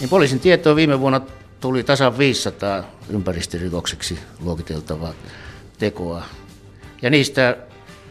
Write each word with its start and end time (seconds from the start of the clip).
Niin 0.00 0.08
poliisin 0.10 0.40
tietoa 0.40 0.76
viime 0.76 1.00
vuonna 1.00 1.20
tuli 1.60 1.84
tasan 1.84 2.18
500 2.18 2.84
ympäristörikokseksi 3.08 4.18
luokiteltavaa 4.40 5.14
tekoa. 5.78 6.22
Ja 7.02 7.10
niistä 7.10 7.56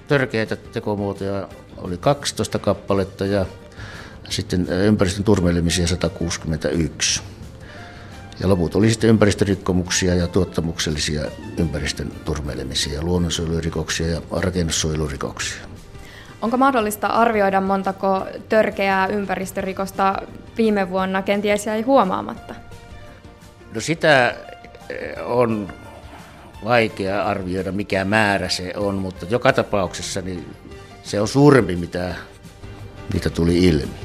törkeitä 0.07 0.55
tekomuotoja 0.55 1.47
oli 1.77 1.97
12 1.97 2.59
kappaletta 2.59 3.25
ja 3.25 3.45
sitten 4.29 4.67
ympäristön 4.69 5.23
turmelemisia 5.23 5.87
161. 5.87 7.21
Ja 8.39 8.49
loput 8.49 8.75
oli 8.75 8.89
sitten 8.89 9.09
ympäristörikkomuksia 9.09 10.15
ja 10.15 10.27
tuottamuksellisia 10.27 11.21
ympäristön 11.57 12.11
turmelemisia, 12.25 13.01
luonnonsuojelurikoksia 13.01 14.07
ja 14.07 14.21
rakennussuojelurikoksia. 14.31 15.72
Onko 16.43 16.57
mahdollista 16.57 17.07
arvioida 17.07 17.61
montako 17.61 18.27
törkeää 18.49 19.07
ympäristörikosta 19.07 20.21
viime 20.57 20.89
vuonna 20.89 21.21
kenties 21.21 21.65
jäi 21.65 21.81
huomaamatta? 21.81 22.55
No 23.75 23.81
sitä 23.81 24.35
on 25.25 25.73
vaikea 26.63 27.23
arvioida, 27.23 27.71
mikä 27.71 28.05
määrä 28.05 28.49
se 28.49 28.73
on, 28.77 28.95
mutta 28.95 29.25
joka 29.29 29.53
tapauksessa 29.53 30.21
niin 30.21 30.55
se 31.03 31.21
on 31.21 31.27
suurempi, 31.27 31.75
mitä, 31.75 32.15
mitä 33.13 33.29
tuli 33.29 33.65
ilmi. 33.65 33.95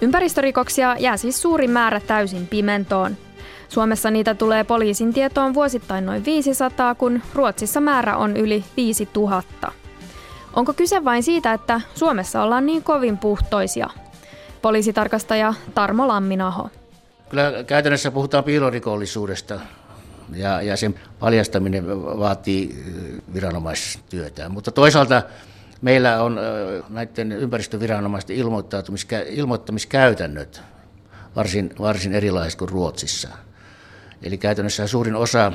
Ympäristörikoksia 0.00 0.96
jää 0.98 1.16
siis 1.16 1.42
suuri 1.42 1.68
määrä 1.68 2.00
täysin 2.00 2.46
pimentoon. 2.46 3.16
Suomessa 3.68 4.10
niitä 4.10 4.34
tulee 4.34 4.64
poliisin 4.64 5.12
tietoon 5.12 5.54
vuosittain 5.54 6.06
noin 6.06 6.24
500, 6.24 6.94
kun 6.94 7.22
Ruotsissa 7.34 7.80
määrä 7.80 8.16
on 8.16 8.36
yli 8.36 8.64
5000. 8.76 9.72
Onko 10.54 10.72
kyse 10.72 11.04
vain 11.04 11.22
siitä, 11.22 11.52
että 11.52 11.80
Suomessa 11.94 12.42
ollaan 12.42 12.66
niin 12.66 12.82
kovin 12.82 13.18
puhtoisia? 13.18 13.90
Poliisitarkastaja 14.62 15.54
Tarmo 15.74 16.08
Lamminaho. 16.08 16.70
Kyllä 17.28 17.64
käytännössä 17.66 18.10
puhutaan 18.10 18.44
piilorikollisuudesta 18.44 19.60
ja, 20.34 20.62
ja 20.62 20.76
sen 20.76 20.94
paljastaminen 21.20 21.88
vaatii 22.18 22.84
viranomaistyötä. 23.34 24.48
Mutta 24.48 24.70
toisaalta 24.70 25.22
meillä 25.82 26.22
on 26.22 26.40
näiden 26.88 27.32
ympäristöviranomaisten 27.32 28.36
ilmoittamiskäytännöt 29.26 30.62
varsin, 31.36 31.70
varsin 31.80 32.14
erilaiset 32.14 32.58
kuin 32.58 32.68
Ruotsissa. 32.68 33.28
Eli 34.22 34.38
käytännössä 34.38 34.86
suurin 34.86 35.16
osa 35.16 35.52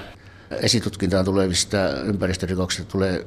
esitutkintaan 0.64 1.26
tulevista 1.26 1.78
ympäristörikoksista 2.06 2.92
tulee 2.92 3.26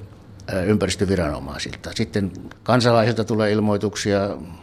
ympäristöviranomaisilta. 0.67 1.91
Sitten 1.95 2.31
kansalaisilta 2.62 3.25
tulee 3.25 3.53
ilmoituksia, 3.53 4.19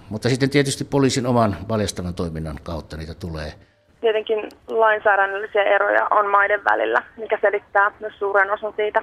mutta 0.10 0.30
sitten 0.30 0.50
tietysti 0.50 0.84
poliisin 0.84 1.28
oman 1.28 1.58
paljastavan 1.68 2.14
toiminnan 2.14 2.60
kautta 2.64 2.98
niitä 2.98 3.14
tulee. 3.14 3.54
Tietenkin 4.02 4.50
lainsäädännöllisiä 4.68 5.64
eroja 5.64 6.08
on 6.12 6.32
maiden 6.32 6.64
välillä, 6.64 7.04
mikä 7.18 7.38
selittää 7.42 7.92
myös 8.00 8.14
suuren 8.20 8.52
osan 8.52 8.74
siitä 8.76 9.02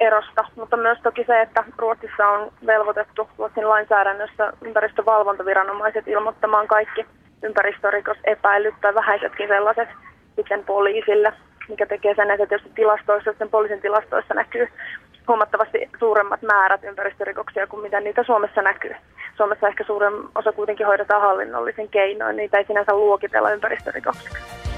erosta, 0.00 0.44
mutta 0.56 0.76
myös 0.76 0.98
toki 1.02 1.24
se, 1.26 1.40
että 1.40 1.64
Ruotsissa 1.78 2.28
on 2.28 2.52
velvoitettu 2.66 3.28
Ruotsin 3.38 3.68
lainsäädännössä 3.68 4.52
ympäristövalvontaviranomaiset 4.62 6.08
ilmoittamaan 6.08 6.68
kaikki 6.68 7.06
ympäristörikosepäilyt 7.42 8.74
tai 8.80 8.94
vähäisetkin 8.94 9.48
sellaiset 9.48 9.88
sitten 10.40 10.64
poliisille, 10.64 11.32
mikä 11.68 11.86
tekee 11.86 12.14
sen, 12.14 12.30
että 12.30 12.46
tietysti 12.46 12.72
tilastoissa, 12.74 13.34
sen 13.38 13.50
poliisin 13.50 13.80
tilastoissa 13.80 14.34
näkyy 14.34 14.68
huomattavasti 15.28 15.90
suuremmat 15.98 16.42
määrät 16.42 16.84
ympäristörikoksia 16.84 17.66
kuin 17.66 17.82
mitä 17.82 18.00
niitä 18.00 18.22
Suomessa 18.24 18.62
näkyy. 18.62 18.94
Suomessa 19.36 19.68
ehkä 19.68 19.84
suurin 19.84 20.12
osa 20.34 20.52
kuitenkin 20.52 20.86
hoidetaan 20.86 21.22
hallinnollisen 21.22 21.88
keinoin, 21.88 22.36
niitä 22.36 22.58
ei 22.58 22.64
sinänsä 22.64 22.94
luokitella 22.94 23.50
ympäristörikoksiksi. 23.50 24.69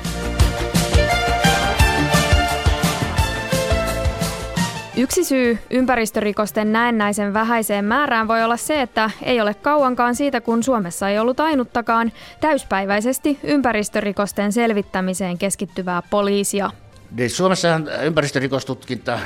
Yksi 5.02 5.24
syy 5.24 5.58
ympäristörikosten 5.70 6.72
näennäisen 6.72 7.34
vähäiseen 7.34 7.84
määrään 7.84 8.28
voi 8.28 8.44
olla 8.44 8.56
se, 8.56 8.82
että 8.82 9.10
ei 9.22 9.40
ole 9.40 9.54
kauankaan 9.54 10.14
siitä, 10.14 10.40
kun 10.40 10.62
Suomessa 10.62 11.08
ei 11.08 11.18
ollut 11.18 11.40
ainuttakaan 11.40 12.12
täyspäiväisesti 12.40 13.38
ympäristörikosten 13.42 14.52
selvittämiseen 14.52 15.38
keskittyvää 15.38 16.02
poliisia. 16.10 16.70
Niin, 17.16 17.30
Suomessa 17.30 17.80
ympäristörikostutkinta 18.02 19.18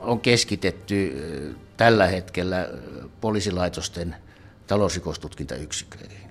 on 0.00 0.20
keskitetty 0.20 1.16
tällä 1.76 2.06
hetkellä 2.06 2.68
poliisilaitosten 3.20 4.16
talousrikostutkintayksiköihin. 4.66 6.30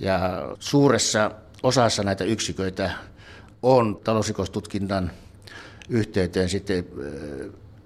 Ja 0.00 0.20
suuressa 0.58 1.30
osassa 1.62 2.02
näitä 2.02 2.24
yksiköitä 2.24 2.90
on 3.62 4.00
talousrikostutkinnan 4.04 5.10
yhteyteen 5.88 6.48
sitten 6.48 6.84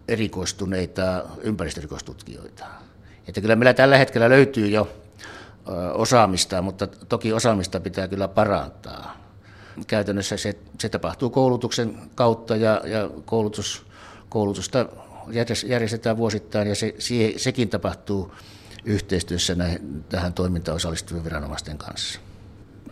erikoistuneita 0.08 1.22
ympäristörikostutkijoita. 1.42 2.64
Että 3.28 3.40
kyllä 3.40 3.56
meillä 3.56 3.74
tällä 3.74 3.98
hetkellä 3.98 4.28
löytyy 4.28 4.68
jo 4.68 4.88
osaamista, 5.94 6.62
mutta 6.62 6.86
toki 6.86 7.32
osaamista 7.32 7.80
pitää 7.80 8.08
kyllä 8.08 8.28
parantaa. 8.28 9.16
Käytännössä 9.86 10.36
se, 10.36 10.58
se 10.80 10.88
tapahtuu 10.88 11.30
koulutuksen 11.30 11.98
kautta 12.14 12.56
ja, 12.56 12.80
ja 12.84 13.10
koulutus, 13.24 13.86
koulutusta 14.28 14.86
järjestetään 15.66 16.16
vuosittain 16.16 16.68
ja 16.68 16.74
se, 16.74 16.94
sekin 17.36 17.68
tapahtuu 17.68 18.32
yhteistyössä 18.84 19.54
näihin, 19.54 20.04
tähän 20.08 20.32
toimintaan 20.32 20.76
osallistuvien 20.76 21.24
viranomaisten 21.24 21.78
kanssa. 21.78 22.20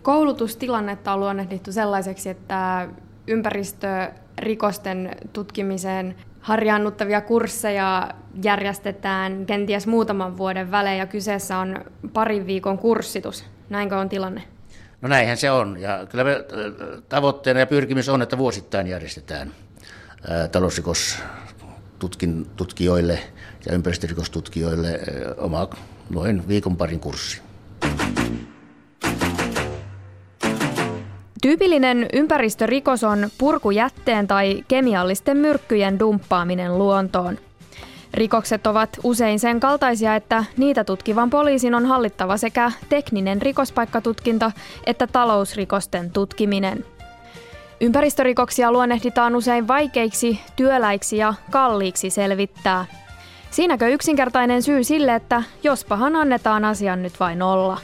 Koulutustilannetta 0.03 1.12
on 1.12 1.21
luonnehdittu 1.21 1.73
sellaiseksi, 1.73 2.31
että 2.31 2.89
ympäristörikosten 3.27 5.17
tutkimiseen 5.33 6.17
harjaannuttavia 6.42 7.20
kursseja 7.20 8.10
järjestetään 8.42 9.47
kenties 9.47 9.86
muutaman 9.86 10.36
vuoden 10.36 10.70
välein 10.70 10.98
ja 10.98 11.06
kyseessä 11.06 11.58
on 11.58 11.84
parin 12.12 12.47
viikon 12.47 12.78
kurssitus. 12.78 13.44
Näinkö 13.69 13.98
on 13.98 14.08
tilanne? 14.08 14.42
No 15.00 15.08
näinhän 15.08 15.36
se 15.36 15.50
on. 15.50 15.81
Ja 15.81 16.06
kyllä 16.10 16.25
me, 16.25 16.44
tavoitteena 17.08 17.60
ja 17.60 17.66
pyrkimys 17.66 18.08
on, 18.08 18.22
että 18.22 18.38
vuosittain 18.38 18.86
järjestetään 18.86 19.52
talousrikostutkijoille 20.52 23.19
ja 23.66 23.75
ympäristörikostutkijoille 23.75 25.00
oma 25.36 25.69
noin 26.10 26.48
viikon 26.48 26.76
parin 26.76 27.00
kurssi. 27.00 27.42
Tyypillinen 31.42 32.06
ympäristörikos 32.12 33.04
on 33.04 33.28
purkujätteen 33.38 34.26
tai 34.26 34.64
kemiallisten 34.69 35.36
myrkkyjen 35.36 35.98
dumppaaminen 35.98 36.78
luontoon. 36.78 37.38
Rikokset 38.14 38.66
ovat 38.66 38.88
usein 39.04 39.41
sen 39.41 39.60
kaltaisia, 39.60 40.16
että 40.16 40.44
niitä 40.56 40.84
tutkivan 40.84 41.31
poliisin 41.31 41.75
on 41.75 41.86
hallittava 41.86 42.36
sekä 42.36 42.72
tekninen 42.88 43.42
rikospaikkatutkinta 43.42 44.52
että 44.86 45.06
talousrikosten 45.06 46.10
tutkiminen. 46.10 46.84
Ympäristörikoksia 47.81 48.72
luonnehditaan 48.72 49.36
usein 49.36 49.69
vaikeiksi, 49.69 50.41
työläiksi 50.56 51.16
ja 51.16 51.34
kalliiksi 51.50 52.10
selvittää. 52.10 52.86
Siinäkö 53.50 53.88
yksinkertainen 53.88 54.62
syy 54.62 54.84
sille, 54.84 55.14
että 55.14 55.42
jospahan 55.62 56.16
annetaan 56.16 56.64
asian 56.64 57.02
nyt 57.02 57.20
vain 57.20 57.42
olla? 57.42 57.78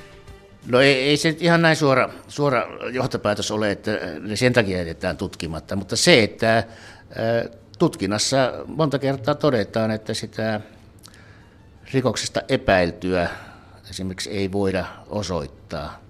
No 0.68 0.80
ei, 0.80 0.94
ei 0.94 1.16
se 1.16 1.36
ihan 1.40 1.62
näin 1.62 1.76
suora, 1.76 2.10
suora 2.28 2.66
johtopäätös 2.92 3.50
ole, 3.50 3.70
että 3.70 3.90
ne 4.20 4.36
sen 4.36 4.52
takia 4.52 4.78
jätetään 4.78 5.16
tutkimatta, 5.16 5.76
mutta 5.76 5.96
se, 5.96 6.22
että 6.22 6.64
tutkinnassa 7.78 8.52
monta 8.66 8.98
kertaa 8.98 9.34
todetaan, 9.34 9.90
että 9.90 10.15
sitä 10.15 10.60
rikoksesta 11.92 12.42
epäiltyä 12.48 13.28
esimerkiksi 13.91 14.30
ei 14.30 14.53
voida 14.53 14.84
osoittaa, 15.09 16.00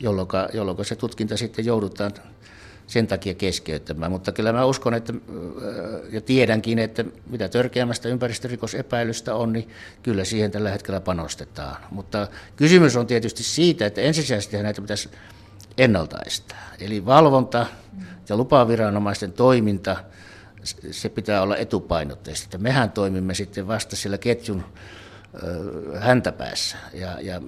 jolloin, 0.00 0.28
jolloin 0.52 0.84
se 0.84 0.96
tutkinta 0.96 1.36
sitten 1.36 1.64
joudutaan 1.64 2.12
sen 2.86 3.06
takia 3.06 3.34
keskeyttämään. 3.34 4.12
Mutta 4.12 4.32
kyllä 4.32 4.52
mä 4.52 4.64
uskon 4.64 4.94
että, 4.94 5.12
ja 6.10 6.20
tiedänkin, 6.20 6.78
että 6.78 7.04
mitä 7.30 7.48
törkeämmästä 7.48 8.08
ympäristörikosepäilystä 8.08 9.34
on, 9.34 9.52
niin 9.52 9.68
kyllä 10.02 10.24
siihen 10.24 10.50
tällä 10.50 10.70
hetkellä 10.70 11.00
panostetaan. 11.00 11.76
Mutta 11.90 12.28
kysymys 12.56 12.96
on 12.96 13.06
tietysti 13.06 13.42
siitä, 13.42 13.86
että 13.86 14.00
ensisijaisesti 14.00 14.62
näitä 14.62 14.80
pitäisi 14.80 15.08
ennaltaistaa. 15.78 16.58
Eli 16.80 17.06
valvonta 17.06 17.66
ja 18.28 18.36
lupaviranomaisten 18.36 19.32
toiminta, 19.32 19.96
se 20.90 21.08
pitää 21.08 21.42
olla 21.42 21.56
etupainotteista. 21.56 22.58
Mehän 22.58 22.90
toimimme 22.90 23.34
sitten 23.34 23.68
vasta 23.68 23.96
siellä 23.96 24.18
ketjun 24.18 24.64
häntäpäässä. 25.98 26.76
Ja, 26.94 27.20
ja 27.20 27.40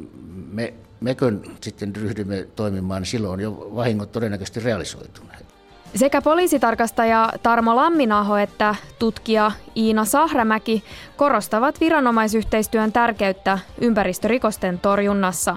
me, 0.53 0.75
mekön 1.01 1.43
sitten 1.61 1.97
ryhdymme 1.97 2.47
toimimaan, 2.57 3.05
silloin 3.05 3.41
jo 3.41 3.71
vahingot 3.75 4.13
todennäköisesti 4.13 4.61
realisoituneet. 4.61 5.47
Sekä 5.95 6.23
poliisitarkastaja 6.23 7.33
Tarmo 7.43 7.77
Lamminaho 7.77 8.37
että 8.37 8.75
tutkija 8.99 9.53
Iina 9.77 10.05
Sahramäki 10.05 10.85
korostavat 11.17 11.81
viranomaisyhteistyön 11.81 12.93
tärkeyttä 12.93 13.59
ympäristörikosten 13.81 14.79
torjunnassa. 14.79 15.57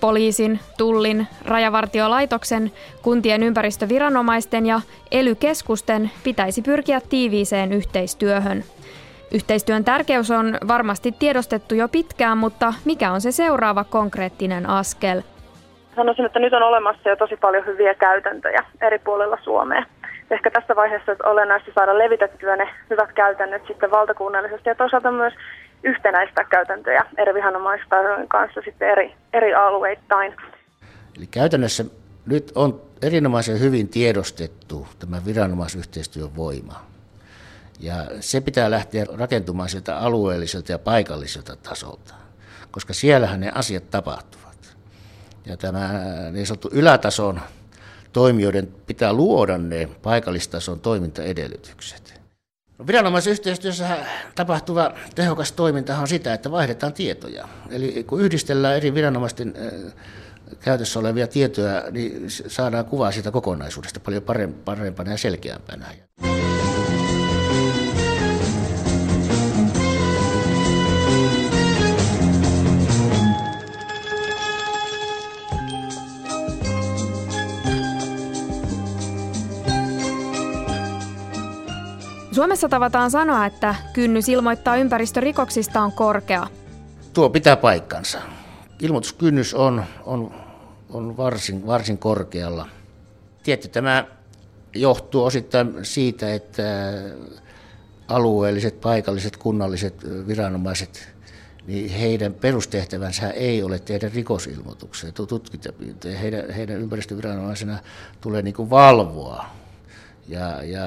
Poliisin, 0.00 0.60
tullin, 0.78 1.26
rajavartiolaitoksen, 1.44 2.72
kuntien 3.02 3.42
ympäristöviranomaisten 3.42 4.66
ja 4.66 4.80
elykeskusten 5.10 6.10
pitäisi 6.24 6.62
pyrkiä 6.62 7.00
tiiviiseen 7.00 7.72
yhteistyöhön. 7.72 8.64
Yhteistyön 9.34 9.84
tärkeys 9.84 10.30
on 10.30 10.58
varmasti 10.68 11.12
tiedostettu 11.18 11.74
jo 11.74 11.88
pitkään, 11.88 12.38
mutta 12.38 12.74
mikä 12.84 13.12
on 13.12 13.20
se 13.20 13.32
seuraava 13.32 13.84
konkreettinen 13.84 14.68
askel? 14.68 15.22
Sanoisin, 15.96 16.24
että 16.24 16.38
nyt 16.38 16.52
on 16.52 16.62
olemassa 16.62 17.08
jo 17.08 17.16
tosi 17.16 17.36
paljon 17.36 17.66
hyviä 17.66 17.94
käytäntöjä 17.94 18.64
eri 18.80 18.98
puolilla 18.98 19.38
Suomea. 19.42 19.84
Ehkä 20.30 20.50
tässä 20.50 20.76
vaiheessa 20.76 21.12
on 21.12 21.32
olennaista 21.32 21.70
saada 21.74 21.98
levitettyä 21.98 22.56
ne 22.56 22.68
hyvät 22.90 23.12
käytännöt 23.12 23.62
sitten 23.66 23.90
valtakunnallisesti 23.90 24.68
ja 24.68 24.74
toisaalta 24.74 25.10
myös 25.10 25.34
yhtenäistä 25.84 26.44
käytäntöjä 26.44 27.04
eri 27.18 27.34
viranomaistahojen 27.34 28.28
kanssa 28.28 28.60
sitten 28.64 28.88
eri, 28.88 29.14
eri 29.32 29.54
alueittain. 29.54 30.34
Eli 31.16 31.26
käytännössä 31.30 31.84
nyt 32.26 32.52
on 32.54 32.80
erinomaisen 33.02 33.60
hyvin 33.60 33.88
tiedostettu 33.88 34.86
tämä 34.98 35.16
viranomaisyhteistyön 35.26 36.36
voima. 36.36 36.89
Ja 37.80 38.06
se 38.20 38.40
pitää 38.40 38.70
lähteä 38.70 39.06
rakentumaan 39.18 39.68
sieltä 39.68 39.98
alueelliselta 39.98 40.72
ja 40.72 40.78
paikalliselta 40.78 41.56
tasolta, 41.56 42.14
koska 42.70 42.92
siellähän 42.92 43.40
ne 43.40 43.52
asiat 43.54 43.90
tapahtuvat. 43.90 44.76
Ja 45.46 45.56
tämä 45.56 45.90
niin 46.32 46.46
sanottu 46.46 46.68
ylätason 46.72 47.40
toimijoiden 48.12 48.68
pitää 48.86 49.12
luoda 49.12 49.58
ne 49.58 49.88
paikallistason 50.02 50.80
toimintaedellytykset. 50.80 52.20
No, 52.78 52.86
viranomaisyhteistyössä 52.86 53.96
tapahtuva 54.34 54.94
tehokas 55.14 55.52
toiminta 55.52 55.98
on 55.98 56.08
sitä, 56.08 56.34
että 56.34 56.50
vaihdetaan 56.50 56.92
tietoja. 56.92 57.48
Eli 57.70 58.04
kun 58.04 58.20
yhdistellään 58.20 58.76
eri 58.76 58.94
viranomaisten 58.94 59.54
käytössä 60.60 60.98
olevia 60.98 61.26
tietoja, 61.26 61.84
niin 61.90 62.24
saadaan 62.28 62.84
kuvaa 62.84 63.12
siitä 63.12 63.30
kokonaisuudesta 63.30 64.00
paljon 64.00 64.22
parempana 64.64 65.10
ja 65.10 65.18
selkeämpänä. 65.18 65.86
Suomessa 82.40 82.68
tavataan 82.68 83.10
sanoa, 83.10 83.46
että 83.46 83.74
kynnys 83.92 84.28
ilmoittaa 84.28 84.76
ympäristörikoksista 84.76 85.80
on 85.80 85.92
korkea. 85.92 86.46
Tuo 87.12 87.30
pitää 87.30 87.56
paikkansa. 87.56 88.18
Ilmoituskynnys 88.82 89.54
on, 89.54 89.84
on, 90.04 90.34
on 90.90 91.16
varsin, 91.16 91.66
varsin 91.66 91.98
korkealla. 91.98 92.68
Tietty 93.42 93.68
tämä 93.68 94.04
johtuu 94.74 95.24
osittain 95.24 95.74
siitä, 95.82 96.34
että 96.34 96.62
alueelliset, 98.08 98.80
paikalliset, 98.80 99.36
kunnalliset 99.36 99.94
viranomaiset, 100.26 101.08
niin 101.66 101.90
heidän 101.90 102.34
perustehtävänsä 102.34 103.30
ei 103.30 103.62
ole 103.62 103.78
tehdä 103.78 104.10
rikosilmoituksia, 104.14 105.12
tutkintapyyntöjä. 105.12 106.18
Heidän, 106.18 106.50
heidän 106.50 106.80
ympäristöviranomaisena 106.80 107.78
tulee 108.20 108.42
niin 108.42 108.70
valvoa 108.70 109.60
ja, 110.30 110.64
ja 110.64 110.82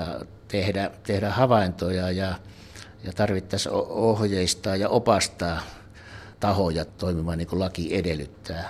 tehdä, 0.52 0.90
tehdä 1.08 1.30
havaintoja 1.30 2.12
ja, 2.12 2.30
ja 3.06 3.12
tarvittaisiin 3.18 3.76
ohjeistaa 3.90 4.76
ja 4.76 4.90
opastaa 4.90 5.58
tahoja 6.40 6.86
toimimaan 7.00 7.38
niin 7.38 7.48
kuin 7.48 7.60
laki 7.60 7.98
edellyttää. 8.00 8.64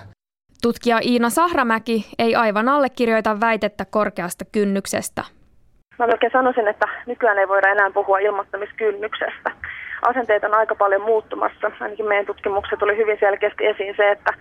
Tutkija 0.62 1.00
Iina 1.02 1.30
Sahramäki 1.30 2.06
ei 2.20 2.36
aivan 2.36 2.70
allekirjoita 2.70 3.40
väitettä 3.40 3.86
korkeasta 3.86 4.46
kynnyksestä. 4.52 5.24
Mä 6.00 6.08
melkein 6.08 6.32
sanoisin, 6.32 6.68
että 6.68 6.86
nykyään 7.06 7.38
ei 7.38 7.48
voida 7.48 7.70
enää 7.70 7.92
puhua 7.92 8.20
ilmoittamiskynnyksestä. 8.20 9.52
Asenteet 10.02 10.44
on 10.44 10.54
aika 10.54 10.76
paljon 10.76 11.02
muuttumassa. 11.02 11.72
Ainakin 11.80 12.08
meidän 12.08 12.26
tutkimuksessa 12.26 12.78
tuli 12.78 12.98
hyvin 12.98 13.18
selkeästi 13.20 13.66
esiin 13.66 13.94
se, 13.98 14.12
että, 14.12 14.34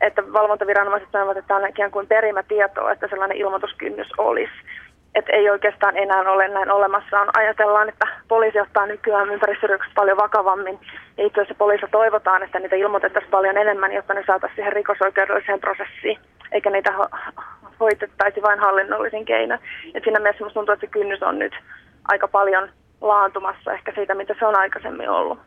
että 0.00 0.32
valvontaviranomaiset 0.32 1.08
sanovat, 1.12 1.36
että 1.36 1.48
tämä 1.48 1.60
on 1.60 1.68
ikään 1.68 1.90
kuin 1.90 2.06
perimätietoa, 2.06 2.92
että 2.92 3.08
sellainen 3.08 3.36
ilmoituskynnys 3.36 4.08
olisi 4.18 4.52
että 5.20 5.32
ei 5.32 5.50
oikeastaan 5.50 5.96
enää 5.96 6.20
ole 6.20 6.48
näin 6.48 6.70
olemassaan. 6.70 7.28
Ajatellaan, 7.36 7.88
että 7.88 8.06
poliisi 8.28 8.60
ottaa 8.60 8.86
nykyään 8.86 9.30
ympäristörikokset 9.30 9.94
paljon 9.94 10.16
vakavammin. 10.16 10.78
Ja 11.16 11.26
itse 11.26 11.40
asiassa 11.40 11.58
poliisi 11.58 11.86
toivotaan, 11.90 12.42
että 12.42 12.58
niitä 12.58 12.76
ilmoitettaisiin 12.76 13.30
paljon 13.30 13.56
enemmän, 13.56 13.92
jotta 13.92 14.14
ne 14.14 14.24
saataisiin 14.26 14.56
siihen 14.56 14.72
rikosoikeudelliseen 14.72 15.60
prosessiin, 15.60 16.18
eikä 16.52 16.70
niitä 16.70 16.92
hoitettaisi 17.80 18.42
vain 18.42 18.60
hallinnollisin 18.60 19.24
keinoin. 19.24 19.60
Et 19.94 20.04
siinä 20.04 20.20
mielessä 20.20 20.40
minusta 20.40 20.54
tuntuu, 20.54 20.72
että 20.72 20.86
se 20.86 20.92
kynnys 20.92 21.22
on 21.22 21.38
nyt 21.38 21.52
aika 22.08 22.28
paljon 22.28 22.68
laantumassa 23.00 23.72
ehkä 23.72 23.92
siitä, 23.94 24.14
mitä 24.14 24.34
se 24.38 24.46
on 24.46 24.58
aikaisemmin 24.58 25.08
ollut. 25.08 25.38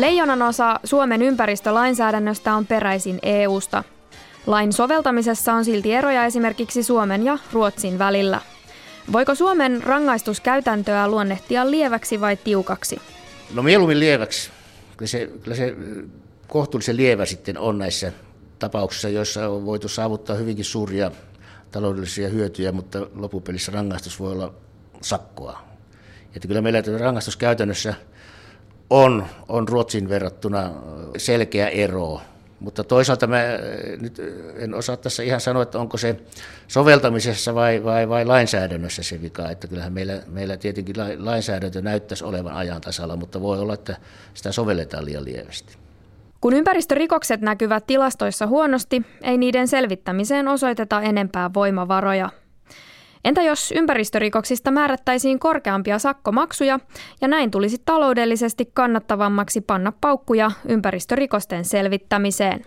Leijonan 0.00 0.42
osa 0.42 0.80
Suomen 0.84 1.22
ympäristölainsäädännöstä 1.22 2.54
on 2.54 2.66
peräisin 2.66 3.18
EUsta. 3.22 3.84
Lain 4.46 4.72
soveltamisessa 4.72 5.52
on 5.52 5.64
silti 5.64 5.94
eroja 5.94 6.24
esimerkiksi 6.24 6.82
Suomen 6.82 7.24
ja 7.24 7.38
Ruotsin 7.52 7.98
välillä. 7.98 8.40
Voiko 9.12 9.34
Suomen 9.34 9.82
rangaistuskäytäntöä 9.82 11.08
luonnehtia 11.08 11.70
lieväksi 11.70 12.20
vai 12.20 12.36
tiukaksi? 12.36 13.00
No 13.54 13.62
mieluummin 13.62 14.00
lieväksi. 14.00 14.50
Kyllä 14.96 15.08
se, 15.08 15.30
kyllä 15.42 15.56
se 15.56 15.76
kohtuullisen 16.48 16.96
lievä 16.96 17.26
sitten 17.26 17.58
on 17.58 17.78
näissä 17.78 18.12
tapauksissa, 18.58 19.08
joissa 19.08 19.48
on 19.48 19.66
voitu 19.66 19.88
saavuttaa 19.88 20.36
hyvinkin 20.36 20.64
suuria 20.64 21.10
taloudellisia 21.70 22.28
hyötyjä, 22.28 22.72
mutta 22.72 23.06
lopupelissä 23.14 23.72
rangaistus 23.72 24.20
voi 24.20 24.32
olla 24.32 24.54
sakkoa. 25.02 25.62
Että 26.34 26.48
kyllä 26.48 26.60
meillä 26.60 26.82
rangaistuskäytännössä 26.98 27.94
on, 28.90 29.26
on 29.48 29.68
Ruotsin 29.68 30.08
verrattuna 30.08 30.70
selkeä 31.16 31.68
ero. 31.68 32.20
Mutta 32.60 32.84
toisaalta 32.84 33.26
mä 33.26 33.42
nyt 34.00 34.22
en 34.56 34.74
osaa 34.74 34.96
tässä 34.96 35.22
ihan 35.22 35.40
sanoa, 35.40 35.62
että 35.62 35.78
onko 35.78 35.96
se 35.96 36.20
soveltamisessa 36.68 37.54
vai, 37.54 37.84
vai, 37.84 38.08
vai 38.08 38.24
lainsäädännössä 38.24 39.02
se 39.02 39.22
vika. 39.22 39.50
Että 39.50 39.66
kyllähän 39.66 39.92
meillä, 39.92 40.22
meillä 40.26 40.56
tietenkin 40.56 40.96
lainsäädäntö 41.18 41.82
näyttäisi 41.82 42.24
olevan 42.24 42.54
ajan 42.54 42.80
tasalla, 42.80 43.16
mutta 43.16 43.40
voi 43.40 43.58
olla, 43.58 43.74
että 43.74 43.96
sitä 44.34 44.52
sovelletaan 44.52 45.04
liian 45.04 45.24
lievästi. 45.24 45.76
Kun 46.40 46.52
ympäristörikokset 46.52 47.40
näkyvät 47.40 47.86
tilastoissa 47.86 48.46
huonosti, 48.46 49.02
ei 49.22 49.38
niiden 49.38 49.68
selvittämiseen 49.68 50.48
osoiteta 50.48 51.02
enempää 51.02 51.50
voimavaroja. 51.54 52.30
Entä 53.26 53.42
jos 53.42 53.72
ympäristörikoksista 53.76 54.70
määrättäisiin 54.70 55.38
korkeampia 55.38 55.98
sakkomaksuja 55.98 56.78
ja 57.20 57.28
näin 57.28 57.50
tulisi 57.50 57.82
taloudellisesti 57.84 58.70
kannattavammaksi 58.74 59.60
panna 59.60 59.92
paukkuja 60.00 60.50
ympäristörikosten 60.68 61.64
selvittämiseen? 61.64 62.60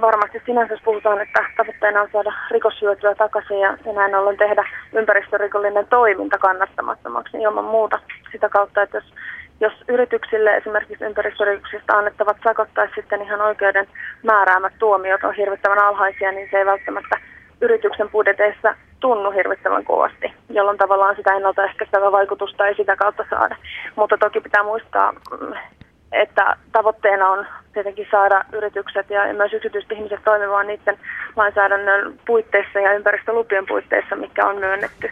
Varmasti 0.00 0.42
sinänsä 0.46 0.74
puhutaan, 0.84 1.20
että 1.20 1.44
tavoitteena 1.56 2.02
on 2.02 2.08
saada 2.12 2.32
rikoshyötyä 2.50 3.14
takaisin 3.14 3.60
ja, 3.60 3.78
näin 3.92 4.14
ollen 4.14 4.36
tehdä 4.36 4.64
ympäristörikollinen 4.92 5.86
toiminta 5.86 6.38
kannattamattomaksi 6.38 7.36
ilman 7.36 7.64
muuta 7.64 7.98
sitä 8.32 8.48
kautta, 8.48 8.82
että 8.82 8.96
jos, 8.96 9.14
jos 9.60 9.72
yrityksille 9.88 10.56
esimerkiksi 10.56 11.04
ympäristörikoksista 11.04 11.98
annettavat 11.98 12.36
sakot 12.44 12.68
tai 12.74 12.88
sitten 12.94 13.22
ihan 13.22 13.40
oikeuden 13.40 13.86
määräämät 14.22 14.72
tuomiot 14.78 15.24
on 15.24 15.34
hirvittävän 15.34 15.84
alhaisia, 15.84 16.32
niin 16.32 16.48
se 16.50 16.58
ei 16.58 16.66
välttämättä 16.66 17.20
yrityksen 17.60 18.10
budjeteissa 18.10 18.74
tunnu 19.02 19.30
hirvittävän 19.30 19.84
kovasti, 19.84 20.32
jolloin 20.50 20.78
tavallaan 20.78 21.16
sitä 21.16 21.34
ennaltaehkäistävää 21.34 22.12
vaikutusta 22.12 22.66
ei 22.66 22.74
sitä 22.74 22.96
kautta 22.96 23.24
saada. 23.30 23.56
Mutta 23.96 24.18
toki 24.18 24.40
pitää 24.40 24.62
muistaa, 24.62 25.12
että 26.12 26.56
tavoitteena 26.72 27.28
on 27.28 27.46
tietenkin 27.72 28.06
saada 28.10 28.44
yritykset 28.52 29.10
ja 29.10 29.34
myös 29.34 29.52
yksityiset 29.52 29.92
ihmiset 29.92 30.20
toimimaan 30.24 30.66
niiden 30.66 30.98
lainsäädännön 31.36 32.14
puitteissa 32.26 32.80
ja 32.80 32.92
ympäristölupien 32.92 33.66
puitteissa, 33.66 34.16
mikä 34.16 34.46
on 34.46 34.56
myönnetty. 34.56 35.10